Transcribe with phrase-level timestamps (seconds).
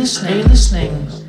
[0.00, 0.32] listening?
[0.32, 1.19] Are you listening?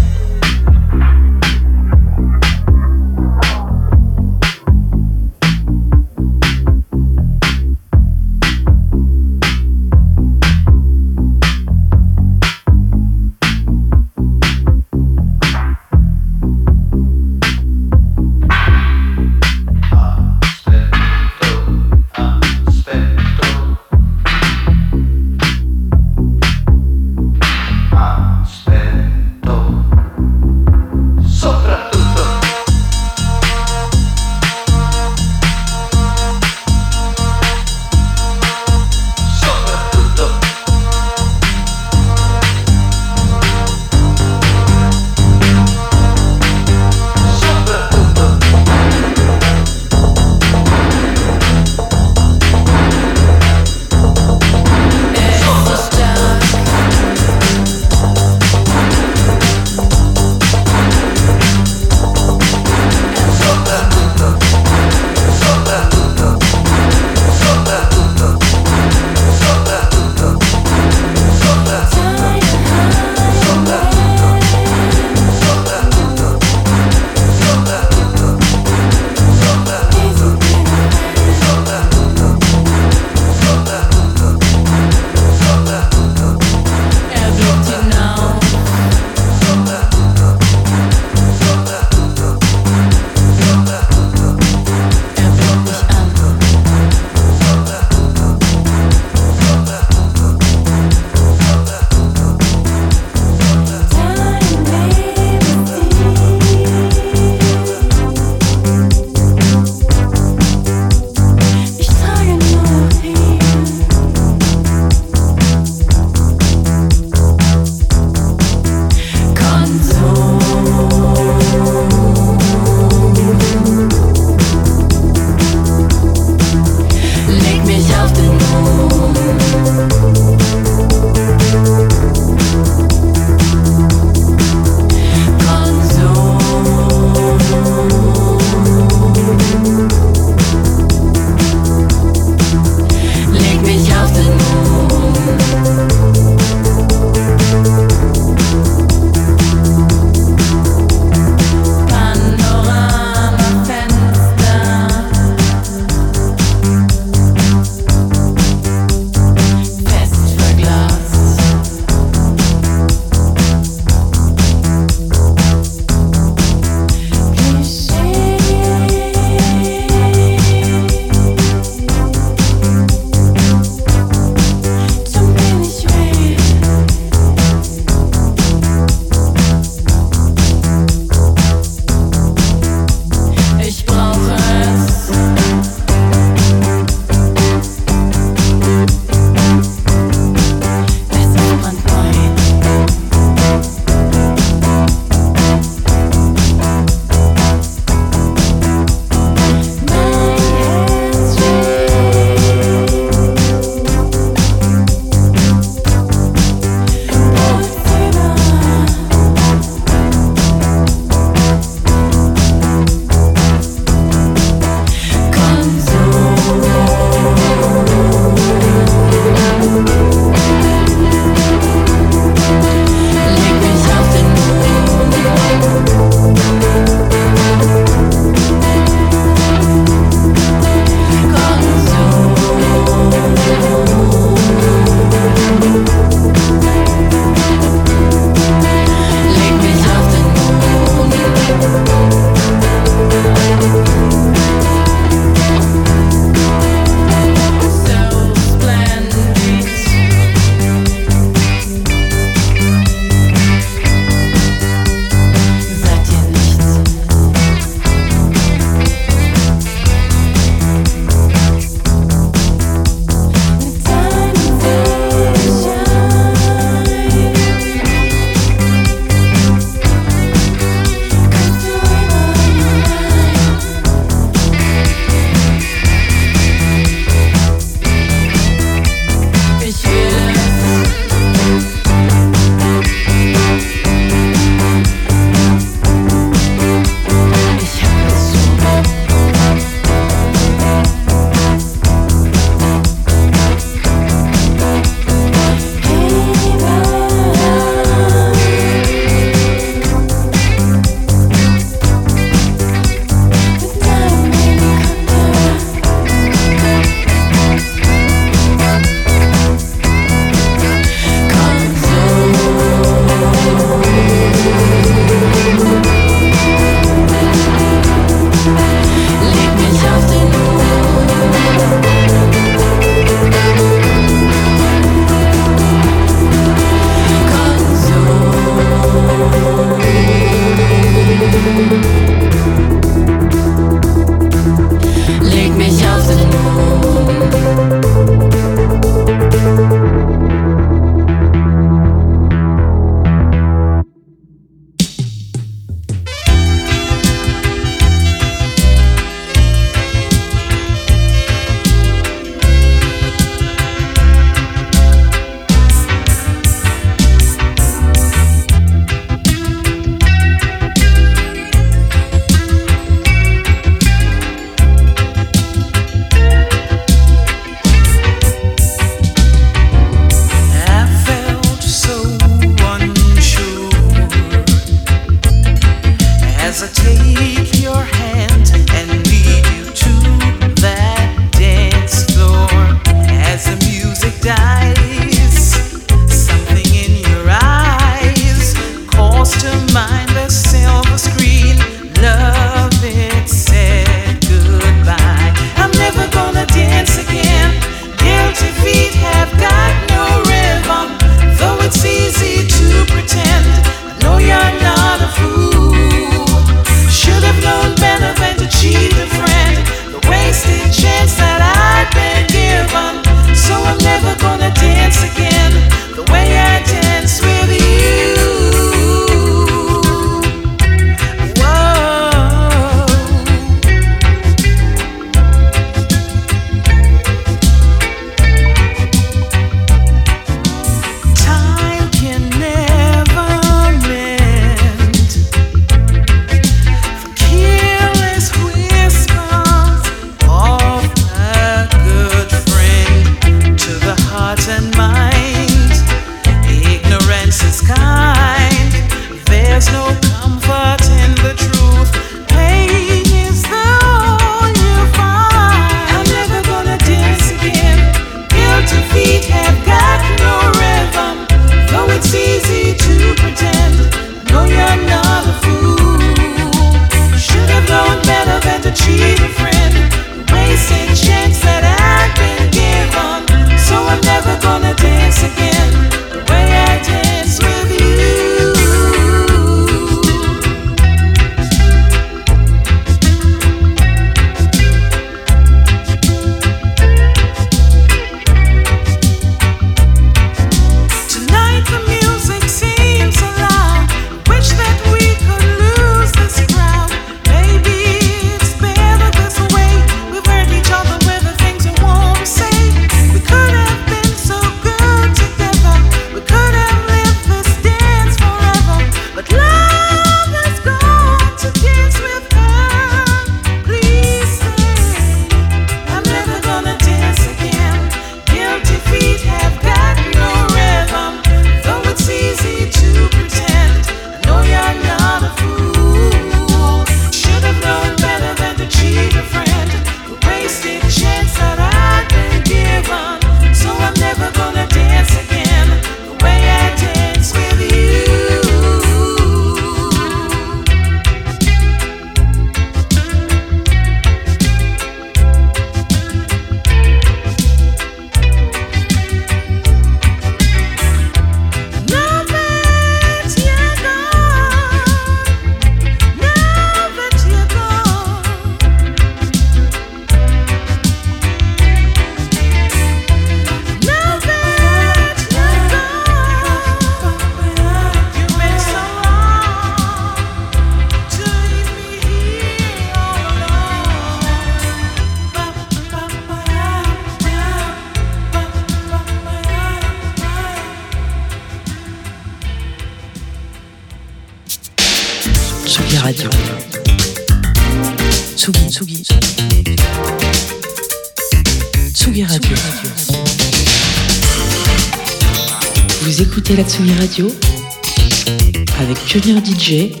[599.71, 600.00] sujet